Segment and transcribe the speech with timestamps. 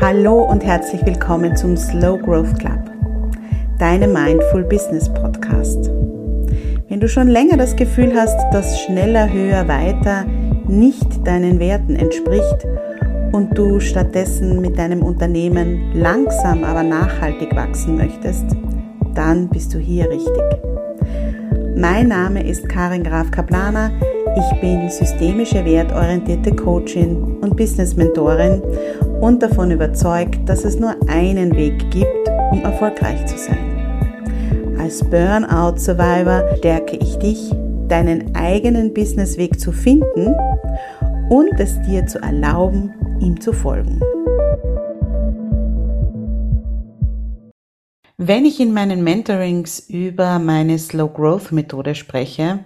[0.00, 2.90] Hallo und herzlich willkommen zum Slow Growth Club,
[3.78, 5.90] deinem Mindful Business Podcast.
[6.88, 10.24] Wenn du schon länger das Gefühl hast, dass schneller, höher, weiter
[10.66, 12.66] nicht deinen Werten entspricht
[13.32, 18.46] und du stattdessen mit deinem Unternehmen langsam, aber nachhaltig wachsen möchtest,
[19.14, 20.42] dann bist du hier richtig.
[21.76, 23.90] Mein Name ist Karin Graf Kaplaner.
[24.34, 28.62] Ich bin systemische wertorientierte Coachin und Business Mentorin
[29.20, 34.76] und davon überzeugt, dass es nur einen Weg gibt, um erfolgreich zu sein.
[34.78, 37.52] Als Burnout Survivor stärke ich dich,
[37.88, 40.34] deinen eigenen Businessweg zu finden
[41.28, 44.00] und es dir zu erlauben, ihm zu folgen.
[48.16, 52.60] Wenn ich in meinen Mentorings über meine Slow Growth Methode spreche,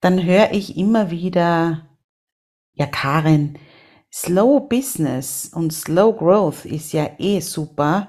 [0.00, 1.82] dann höre ich immer wieder,
[2.74, 3.58] ja Karin,
[4.16, 8.08] Slow Business und Slow Growth ist ja eh super,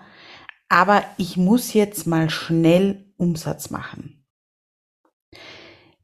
[0.70, 4.23] aber ich muss jetzt mal schnell Umsatz machen.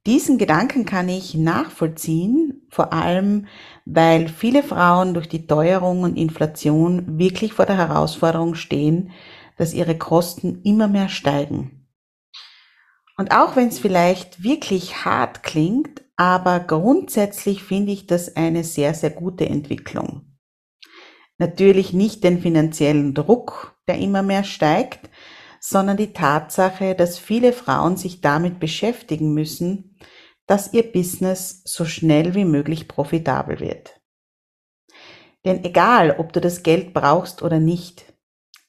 [0.07, 3.45] Diesen Gedanken kann ich nachvollziehen, vor allem
[3.85, 9.11] weil viele Frauen durch die Teuerung und Inflation wirklich vor der Herausforderung stehen,
[9.57, 11.87] dass ihre Kosten immer mehr steigen.
[13.17, 18.93] Und auch wenn es vielleicht wirklich hart klingt, aber grundsätzlich finde ich das eine sehr,
[18.93, 20.37] sehr gute Entwicklung.
[21.39, 25.09] Natürlich nicht den finanziellen Druck, der immer mehr steigt,
[25.59, 29.97] sondern die Tatsache, dass viele Frauen sich damit beschäftigen müssen,
[30.45, 33.99] dass ihr Business so schnell wie möglich profitabel wird.
[35.43, 38.13] Denn egal, ob du das Geld brauchst oder nicht,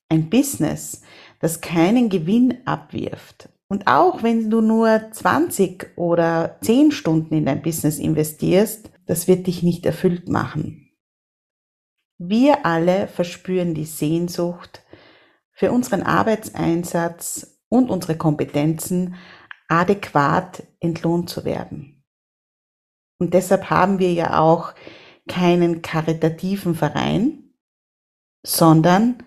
[0.09, 1.03] ein Business,
[1.39, 7.63] das keinen Gewinn abwirft und auch wenn du nur 20 oder 10 Stunden in dein
[7.63, 10.91] Business investierst, das wird dich nicht erfüllt machen.
[12.19, 14.83] Wir alle verspüren die Sehnsucht,
[15.53, 19.15] für unseren Arbeitseinsatz und unsere Kompetenzen
[19.69, 22.05] adäquat entlohnt zu werden.
[23.19, 24.75] Und deshalb haben wir ja auch
[25.29, 27.55] keinen karitativen Verein,
[28.43, 29.23] sondern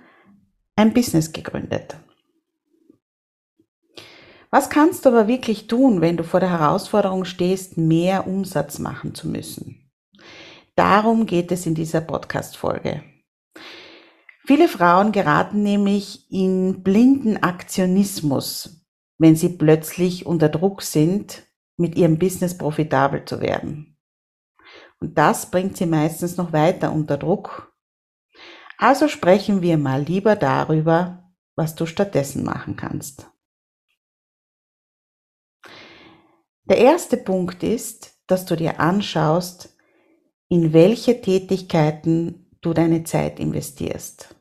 [0.75, 1.95] ein Business gegründet.
[4.55, 9.13] Was kannst du aber wirklich tun, wenn du vor der Herausforderung stehst, mehr Umsatz machen
[9.13, 9.91] zu müssen?
[10.77, 13.03] Darum geht es in dieser Podcast-Folge.
[14.45, 21.43] Viele Frauen geraten nämlich in blinden Aktionismus, wenn sie plötzlich unter Druck sind,
[21.75, 23.97] mit ihrem Business profitabel zu werden.
[25.01, 27.75] Und das bringt sie meistens noch weiter unter Druck.
[28.77, 33.29] Also sprechen wir mal lieber darüber, was du stattdessen machen kannst.
[36.67, 39.75] Der erste Punkt ist, dass du dir anschaust,
[40.49, 44.35] in welche Tätigkeiten du deine Zeit investierst.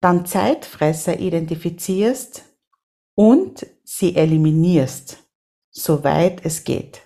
[0.00, 2.44] Dann Zeitfresser identifizierst
[3.16, 5.18] und sie eliminierst,
[5.70, 7.02] soweit es geht.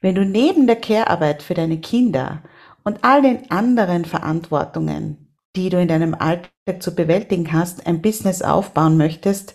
[0.00, 2.44] Wenn du neben der Care-Arbeit für deine Kinder
[2.84, 8.42] und all den anderen Verantwortungen, die du in deinem Alltag zu bewältigen hast, ein Business
[8.42, 9.54] aufbauen möchtest,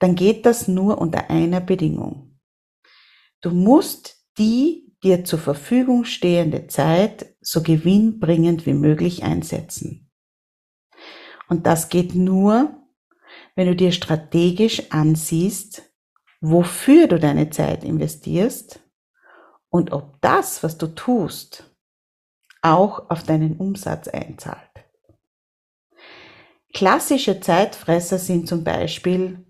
[0.00, 2.40] dann geht das nur unter einer Bedingung.
[3.40, 10.10] Du musst die dir zur Verfügung stehende Zeit so gewinnbringend wie möglich einsetzen.
[11.48, 12.76] Und das geht nur,
[13.54, 15.82] wenn du dir strategisch ansiehst,
[16.40, 18.80] wofür du deine Zeit investierst
[19.68, 21.70] und ob das, was du tust,
[22.62, 24.70] auch auf deinen Umsatz einzahlt.
[26.72, 29.44] Klassische Zeitfresser sind zum Beispiel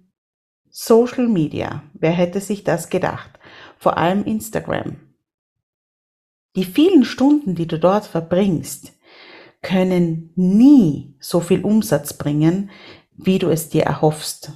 [0.71, 1.83] Social Media.
[1.95, 3.39] Wer hätte sich das gedacht?
[3.79, 4.97] Vor allem Instagram.
[6.57, 8.93] Die vielen Stunden, die du dort verbringst,
[9.63, 12.71] können nie so viel Umsatz bringen,
[13.13, 14.53] wie du es dir erhoffst.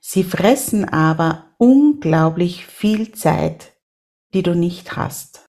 [0.00, 3.72] Sie fressen aber unglaublich viel Zeit,
[4.34, 5.46] die du nicht hast.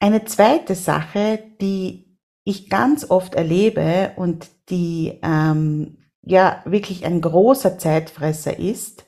[0.00, 5.97] Eine zweite Sache, die ich ganz oft erlebe und die ähm,
[6.28, 9.06] ja wirklich ein großer Zeitfresser ist,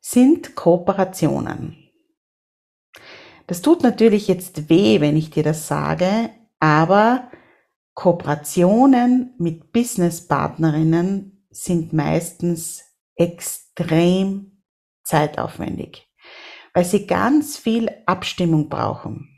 [0.00, 1.76] sind Kooperationen.
[3.46, 7.30] Das tut natürlich jetzt weh, wenn ich dir das sage, aber
[7.94, 12.82] Kooperationen mit Businesspartnerinnen sind meistens
[13.14, 14.62] extrem
[15.04, 16.08] zeitaufwendig,
[16.74, 19.35] weil sie ganz viel Abstimmung brauchen.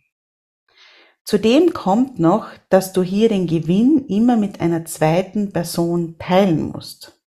[1.28, 7.20] Zudem kommt noch, dass du hier den Gewinn immer mit einer zweiten Person teilen musst.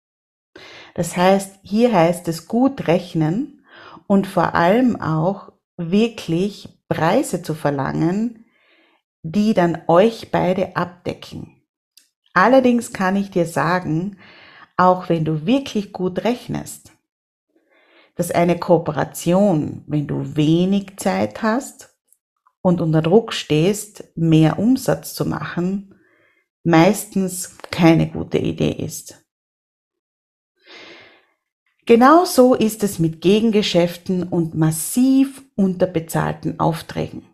[0.95, 3.63] Das heißt, hier heißt es gut rechnen
[4.07, 8.47] und vor allem auch wirklich Preise zu verlangen,
[9.23, 11.63] die dann euch beide abdecken.
[12.33, 14.17] Allerdings kann ich dir sagen,
[14.79, 16.93] auch wenn du wirklich gut rechnest,
[18.15, 21.90] dass eine Kooperation, wenn du wenig Zeit hast
[22.63, 25.95] und unter Druck stehst, mehr Umsatz zu machen,
[26.63, 29.25] meistens keine gute Idee ist.
[31.87, 37.25] Genauso ist es mit Gegengeschäften und massiv unterbezahlten Aufträgen.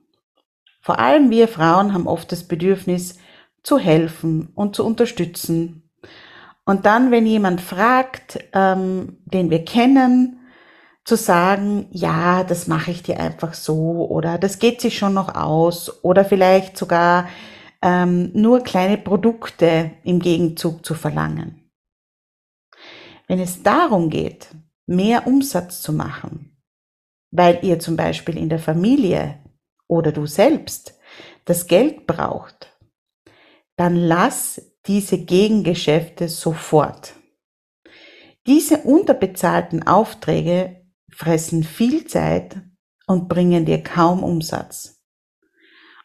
[0.80, 3.18] Vor allem wir Frauen haben oft das Bedürfnis,
[3.62, 5.90] zu helfen und zu unterstützen.
[6.64, 10.45] Und dann, wenn jemand fragt, ähm, den wir kennen,
[11.06, 15.34] zu sagen, ja, das mache ich dir einfach so oder das geht sich schon noch
[15.36, 17.28] aus oder vielleicht sogar
[17.80, 21.70] ähm, nur kleine Produkte im Gegenzug zu verlangen.
[23.28, 24.48] Wenn es darum geht,
[24.86, 26.60] mehr Umsatz zu machen,
[27.30, 29.38] weil ihr zum Beispiel in der Familie
[29.86, 30.98] oder du selbst
[31.44, 32.76] das Geld braucht,
[33.76, 37.14] dann lass diese Gegengeschäfte sofort.
[38.48, 40.85] Diese unterbezahlten Aufträge
[41.16, 42.56] fressen viel Zeit
[43.06, 45.02] und bringen dir kaum Umsatz.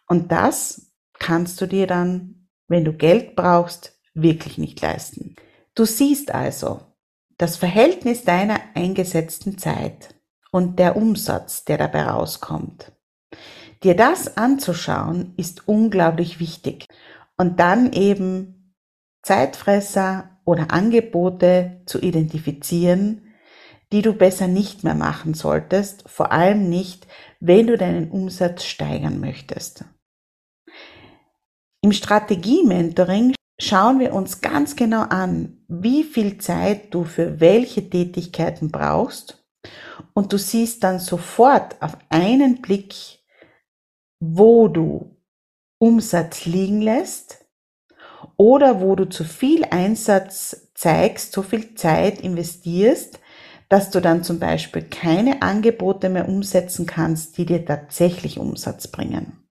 [0.07, 5.35] Und das kannst du dir dann, wenn du Geld brauchst, wirklich nicht leisten.
[5.75, 6.81] Du siehst also,
[7.37, 10.15] das Verhältnis deiner eingesetzten Zeit
[10.51, 12.91] und der Umsatz, der dabei rauskommt.
[13.83, 16.85] Dir das anzuschauen, ist unglaublich wichtig.
[17.35, 18.75] Und dann eben
[19.23, 23.30] Zeitfresser oder Angebote zu identifizieren,
[23.91, 27.07] die du besser nicht mehr machen solltest, vor allem nicht,
[27.39, 29.85] wenn du deinen Umsatz steigern möchtest.
[31.83, 38.71] Im Strategie-Mentoring schauen wir uns ganz genau an, wie viel Zeit du für welche Tätigkeiten
[38.71, 39.43] brauchst
[40.13, 42.95] und du siehst dann sofort auf einen Blick,
[44.19, 45.17] wo du
[45.79, 47.45] Umsatz liegen lässt
[48.37, 53.19] oder wo du zu viel Einsatz zeigst, so viel Zeit investierst,
[53.71, 59.47] dass du dann zum Beispiel keine Angebote mehr umsetzen kannst, die dir tatsächlich Umsatz bringen.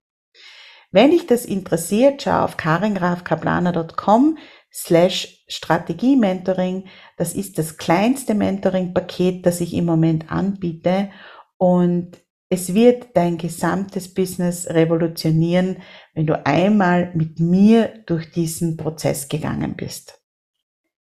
[0.90, 4.36] Wenn dich das interessiert, schau auf karingrafkaplaner.com
[4.70, 6.84] slash Strategie-Mentoring.
[7.16, 11.10] Das ist das kleinste Mentoring-Paket, das ich im Moment anbiete
[11.56, 12.18] und
[12.50, 15.78] es wird dein gesamtes Business revolutionieren,
[16.12, 20.19] wenn du einmal mit mir durch diesen Prozess gegangen bist.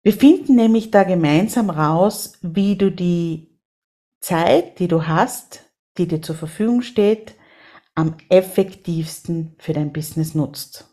[0.02, 3.58] Wir finden nämlich da gemeinsam raus, wie du die
[4.20, 5.64] Zeit, die du hast,
[5.96, 7.34] die dir zur Verfügung steht,
[7.94, 10.88] am effektivsten für dein Business nutzt.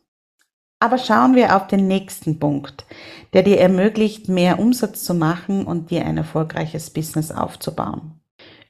[0.79, 2.85] Aber schauen wir auf den nächsten Punkt,
[3.33, 8.19] der dir ermöglicht, mehr Umsatz zu machen und dir ein erfolgreiches Business aufzubauen.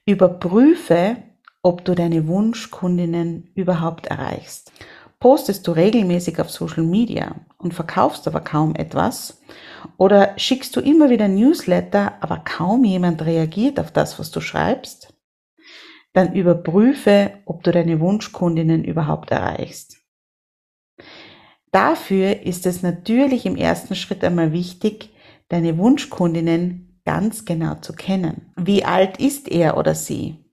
[0.05, 1.17] Überprüfe,
[1.63, 4.71] ob du deine Wunschkundinnen überhaupt erreichst.
[5.19, 9.41] Postest du regelmäßig auf Social Media und verkaufst aber kaum etwas?
[9.97, 15.13] Oder schickst du immer wieder Newsletter, aber kaum jemand reagiert auf das, was du schreibst?
[16.13, 19.97] Dann überprüfe, ob du deine Wunschkundinnen überhaupt erreichst.
[21.71, 25.09] Dafür ist es natürlich im ersten Schritt einmal wichtig,
[25.49, 28.53] deine Wunschkundinnen ganz genau zu kennen.
[28.55, 30.45] Wie alt ist er oder sie?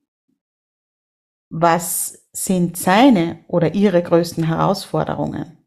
[1.49, 5.59] Was sind seine oder ihre größten Herausforderungen?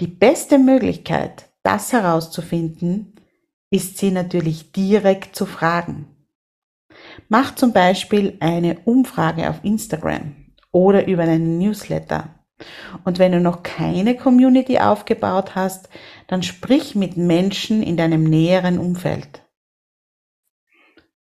[0.00, 3.14] Die beste Möglichkeit, das herauszufinden,
[3.70, 6.06] ist sie natürlich direkt zu fragen.
[7.28, 10.34] Mach zum Beispiel eine Umfrage auf Instagram
[10.72, 12.34] oder über einen Newsletter.
[13.04, 15.88] Und wenn du noch keine Community aufgebaut hast,
[16.26, 19.42] dann sprich mit Menschen in deinem näheren Umfeld.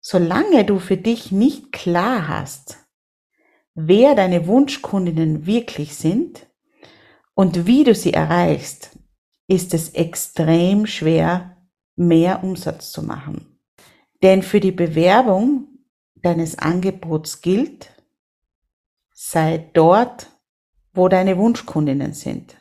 [0.00, 2.78] Solange du für dich nicht klar hast,
[3.74, 6.46] wer deine Wunschkundinnen wirklich sind
[7.34, 8.98] und wie du sie erreichst,
[9.46, 11.56] ist es extrem schwer,
[11.96, 13.58] mehr Umsatz zu machen.
[14.22, 15.68] Denn für die Bewerbung
[16.14, 17.90] deines Angebots gilt,
[19.12, 20.30] sei dort,
[20.92, 22.56] wo deine Wunschkundinnen sind.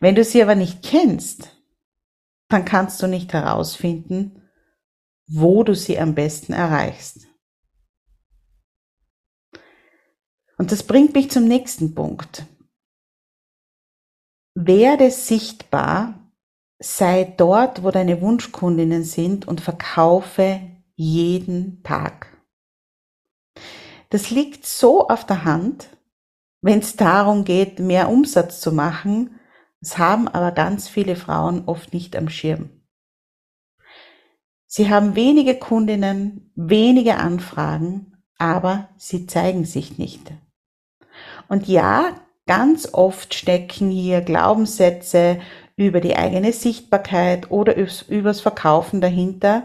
[0.00, 1.56] Wenn du sie aber nicht kennst,
[2.48, 4.42] dann kannst du nicht herausfinden,
[5.26, 7.26] wo du sie am besten erreichst.
[10.58, 12.46] Und das bringt mich zum nächsten Punkt.
[14.54, 16.30] Werde sichtbar,
[16.78, 20.60] sei dort, wo deine Wunschkundinnen sind und verkaufe
[20.94, 22.26] jeden Tag.
[24.10, 25.88] Das liegt so auf der Hand,
[26.60, 29.40] wenn es darum geht, mehr Umsatz zu machen.
[29.80, 32.70] Das haben aber ganz viele Frauen oft nicht am Schirm.
[34.66, 40.32] Sie haben wenige Kundinnen, wenige Anfragen, aber sie zeigen sich nicht.
[41.48, 42.14] Und ja,
[42.46, 45.40] ganz oft stecken hier Glaubenssätze
[45.76, 47.74] über die eigene Sichtbarkeit oder
[48.08, 49.64] übers Verkaufen dahinter,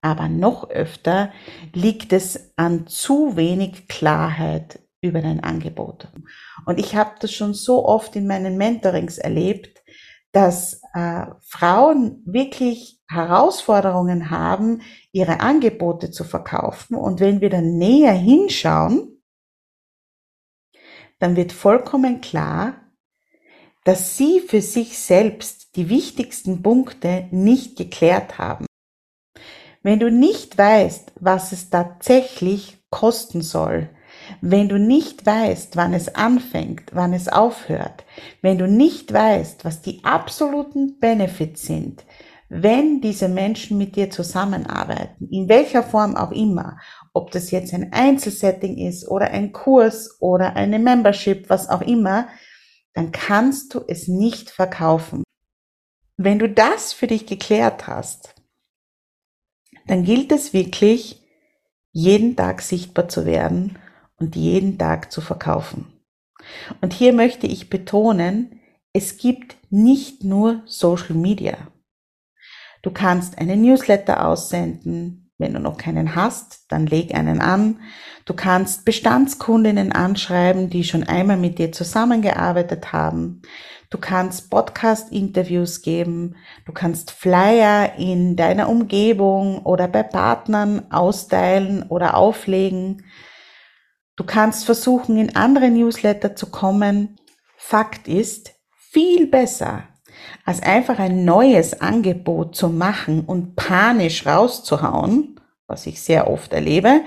[0.00, 1.32] aber noch öfter
[1.72, 6.08] liegt es an zu wenig Klarheit über dein Angebot.
[6.64, 9.82] Und ich habe das schon so oft in meinen Mentorings erlebt,
[10.32, 14.80] dass äh, Frauen wirklich Herausforderungen haben,
[15.12, 16.96] ihre Angebote zu verkaufen.
[16.96, 19.11] Und wenn wir dann näher hinschauen,
[21.22, 22.74] dann wird vollkommen klar,
[23.84, 28.66] dass sie für sich selbst die wichtigsten Punkte nicht geklärt haben.
[29.84, 33.88] Wenn du nicht weißt, was es tatsächlich kosten soll,
[34.40, 38.04] wenn du nicht weißt, wann es anfängt, wann es aufhört,
[38.40, 42.04] wenn du nicht weißt, was die absoluten Benefits sind,
[42.54, 46.78] wenn diese Menschen mit dir zusammenarbeiten, in welcher Form auch immer,
[47.14, 52.28] ob das jetzt ein Einzelsetting ist oder ein Kurs oder eine Membership, was auch immer,
[52.92, 55.22] dann kannst du es nicht verkaufen.
[56.18, 58.34] Wenn du das für dich geklärt hast,
[59.86, 61.22] dann gilt es wirklich,
[61.90, 63.78] jeden Tag sichtbar zu werden
[64.18, 65.90] und jeden Tag zu verkaufen.
[66.82, 68.60] Und hier möchte ich betonen,
[68.92, 71.71] es gibt nicht nur Social Media.
[72.82, 75.30] Du kannst einen Newsletter aussenden.
[75.38, 77.80] Wenn du noch keinen hast, dann leg einen an.
[78.26, 83.42] Du kannst Bestandskundinnen anschreiben, die schon einmal mit dir zusammengearbeitet haben.
[83.90, 86.36] Du kannst Podcast-Interviews geben.
[86.64, 93.04] Du kannst Flyer in deiner Umgebung oder bei Partnern austeilen oder auflegen.
[94.16, 97.16] Du kannst versuchen, in andere Newsletter zu kommen.
[97.56, 99.88] Fakt ist, viel besser
[100.44, 107.02] als einfach ein neues Angebot zu machen und panisch rauszuhauen, was ich sehr oft erlebe,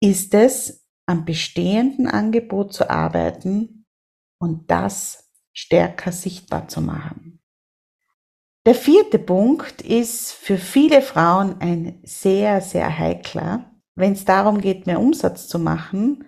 [0.00, 3.86] ist es, am bestehenden Angebot zu arbeiten
[4.38, 7.40] und das stärker sichtbar zu machen.
[8.64, 14.86] Der vierte Punkt ist für viele Frauen ein sehr, sehr heikler wenn es darum geht,
[14.86, 16.24] mehr Umsatz zu machen,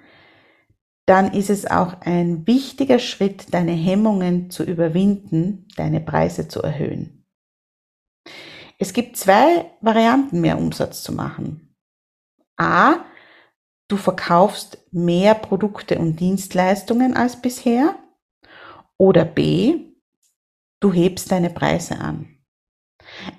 [1.07, 7.27] dann ist es auch ein wichtiger Schritt, deine Hemmungen zu überwinden, deine Preise zu erhöhen.
[8.79, 11.75] Es gibt zwei Varianten, mehr Umsatz zu machen.
[12.57, 13.05] A,
[13.89, 17.97] du verkaufst mehr Produkte und Dienstleistungen als bisher.
[18.97, 19.95] Oder B,
[20.81, 22.34] du hebst deine Preise an.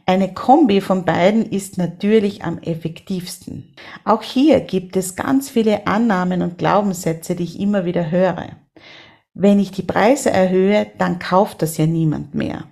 [0.05, 3.75] Eine Kombi von beiden ist natürlich am effektivsten.
[4.03, 8.57] Auch hier gibt es ganz viele Annahmen und Glaubenssätze, die ich immer wieder höre.
[9.33, 12.65] Wenn ich die Preise erhöhe, dann kauft das ja niemand mehr.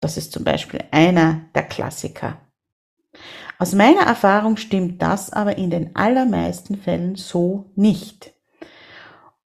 [0.00, 2.38] Das ist zum Beispiel einer der Klassiker.
[3.58, 8.32] Aus meiner Erfahrung stimmt das aber in den allermeisten Fällen so nicht.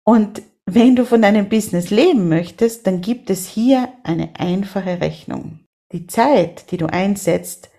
[0.03, 5.58] Und wenn du von deinem Business leben möchtest, dann gibt es hier eine einfache Rechnung.
[5.91, 7.69] Die Zeit, die du einsetzt,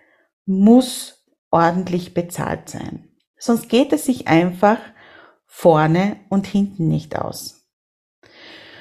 [0.44, 3.08] muss ordentlich bezahlt sein.
[3.38, 4.78] Sonst geht es sich einfach
[5.46, 7.68] vorne und hinten nicht aus.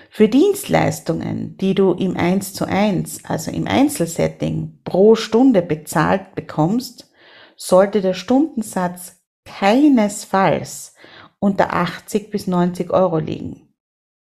[0.10, 7.12] Für Dienstleistungen, die du im 1 zu 1, also im Einzelsetting pro Stunde bezahlt bekommst,
[7.56, 10.96] sollte der Stundensatz keinesfalls
[11.40, 13.74] unter 80 bis 90 Euro liegen.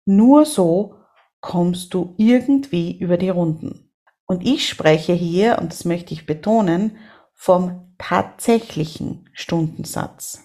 [0.04, 0.96] Nur so
[1.40, 3.87] kommst du irgendwie über die Runden.
[4.28, 6.98] Und ich spreche hier, und das möchte ich betonen,
[7.34, 10.44] vom tatsächlichen Stundensatz.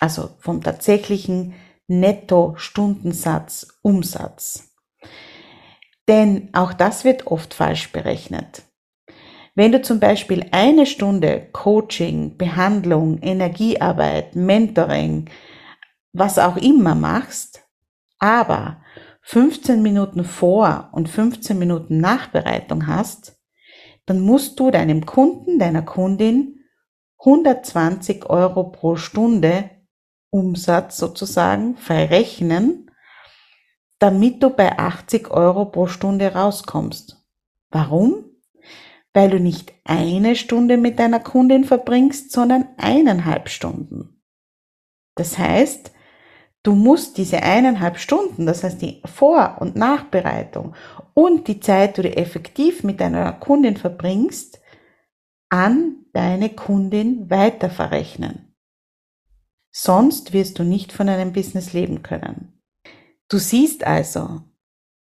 [0.00, 1.54] Also vom tatsächlichen
[1.86, 4.74] Netto-Stundensatz Umsatz.
[6.08, 8.62] Denn auch das wird oft falsch berechnet.
[9.54, 15.30] Wenn du zum Beispiel eine Stunde Coaching, Behandlung, Energiearbeit, Mentoring,
[16.12, 17.62] was auch immer machst,
[18.18, 18.82] aber
[19.28, 23.36] 15 Minuten Vor- und 15 Minuten Nachbereitung hast,
[24.06, 26.60] dann musst du deinem Kunden, deiner Kundin
[27.18, 29.68] 120 Euro pro Stunde
[30.30, 32.88] Umsatz sozusagen verrechnen,
[33.98, 37.20] damit du bei 80 Euro pro Stunde rauskommst.
[37.70, 38.26] Warum?
[39.12, 44.22] Weil du nicht eine Stunde mit deiner Kundin verbringst, sondern eineinhalb Stunden.
[45.16, 45.90] Das heißt,
[46.66, 50.74] Du musst diese eineinhalb Stunden, das heißt die Vor- und Nachbereitung
[51.14, 54.60] und die Zeit, die du effektiv mit deiner Kundin verbringst,
[55.48, 58.52] an deine Kundin weiterverrechnen.
[59.70, 62.60] Sonst wirst du nicht von einem Business leben können.
[63.28, 64.42] Du siehst also,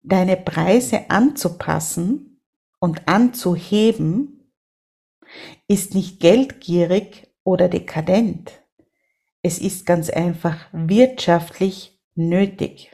[0.02, 2.42] deine Preise anzupassen
[2.80, 4.52] und anzuheben
[5.68, 8.60] ist nicht geldgierig oder dekadent.
[9.46, 12.90] Es ist ganz einfach wirtschaftlich nötig.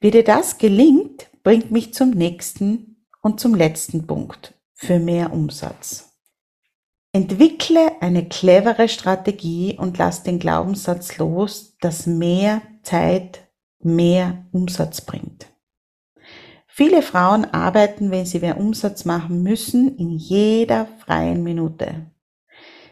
[0.00, 6.18] Wie dir das gelingt, bringt mich zum nächsten und zum letzten Punkt für mehr Umsatz.
[7.12, 13.48] Entwickle eine clevere Strategie und lass den Glaubenssatz los, dass mehr Zeit
[13.78, 15.46] mehr Umsatz bringt.
[16.66, 22.10] Viele Frauen arbeiten, wenn sie mehr Umsatz machen müssen, in jeder freien Minute.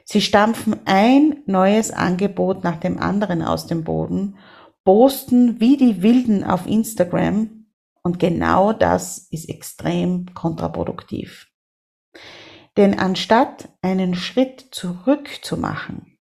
[0.08, 4.38] Sie stampfen ein neues Angebot nach dem anderen aus dem Boden,
[4.84, 7.66] posten wie die Wilden auf Instagram
[8.04, 11.48] und genau das ist extrem kontraproduktiv.
[12.76, 16.18] Denn anstatt einen Schritt zurück zu machen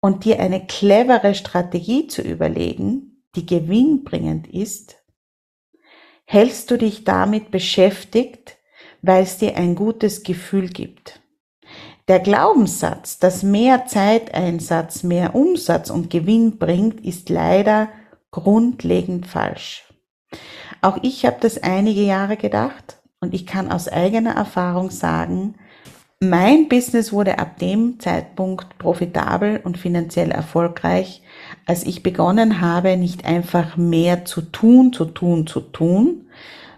[0.00, 4.96] und dir eine clevere Strategie zu überlegen, die gewinnbringend ist,
[6.24, 8.56] hältst du dich damit beschäftigt,
[9.02, 11.19] weil es dir ein gutes Gefühl gibt.
[12.08, 17.88] Der Glaubenssatz, dass mehr Zeiteinsatz mehr Umsatz und Gewinn bringt, ist leider
[18.30, 19.84] grundlegend falsch.
[20.80, 25.54] Auch ich habe das einige Jahre gedacht und ich kann aus eigener Erfahrung sagen,
[26.22, 31.22] mein Business wurde ab dem Zeitpunkt profitabel und finanziell erfolgreich,
[31.64, 36.28] als ich begonnen habe, nicht einfach mehr zu tun, zu tun, zu tun,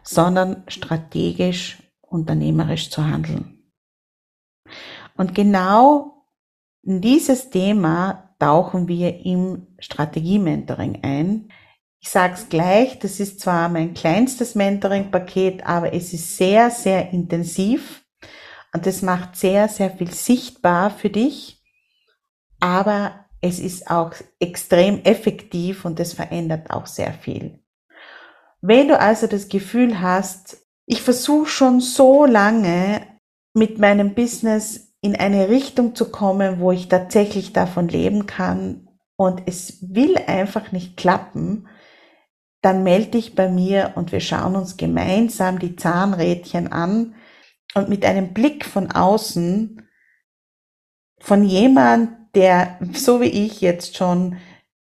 [0.04, 3.58] sondern strategisch, unternehmerisch zu handeln.
[5.16, 6.26] Und genau
[6.82, 11.52] in dieses Thema tauchen wir im Strategie-Mentoring ein.
[12.00, 17.12] Ich sage es gleich, das ist zwar mein kleinstes Mentoring-Paket, aber es ist sehr, sehr
[17.12, 18.04] intensiv
[18.74, 21.62] und es macht sehr, sehr viel sichtbar für dich,
[22.58, 27.60] aber es ist auch extrem effektiv und es verändert auch sehr viel.
[28.60, 33.06] Wenn du also das Gefühl hast, ich versuche schon so lange
[33.54, 39.42] mit meinem Business in eine Richtung zu kommen, wo ich tatsächlich davon leben kann und
[39.46, 41.68] es will einfach nicht klappen,
[42.62, 47.16] dann melde dich bei mir und wir schauen uns gemeinsam die Zahnrädchen an
[47.74, 49.82] und mit einem Blick von außen
[51.18, 54.38] von jemand, der so wie ich jetzt schon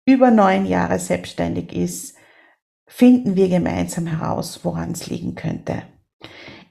[0.06, 2.16] über neun Jahre selbstständig ist,
[2.86, 5.82] finden wir gemeinsam heraus, woran es liegen könnte.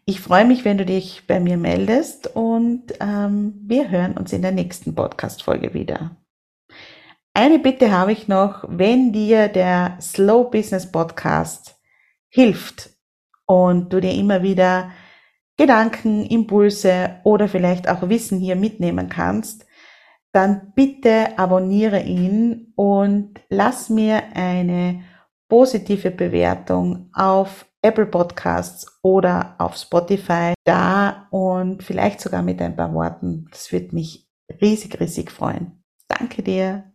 [0.05, 4.41] Ich freue mich, wenn du dich bei mir meldest und ähm, wir hören uns in
[4.41, 6.17] der nächsten Podcast-Folge wieder.
[7.33, 11.79] Eine Bitte habe ich noch, wenn dir der Slow Business Podcast
[12.27, 12.89] hilft
[13.45, 14.91] und du dir immer wieder
[15.55, 19.65] Gedanken, Impulse oder vielleicht auch Wissen hier mitnehmen kannst,
[20.33, 25.05] dann bitte abonniere ihn und lass mir eine
[25.47, 32.93] positive Bewertung auf Apple Podcasts oder auf Spotify da und vielleicht sogar mit ein paar
[32.93, 33.47] Worten.
[33.51, 34.27] Das würde mich
[34.61, 35.83] riesig, riesig freuen.
[36.07, 36.92] Danke dir.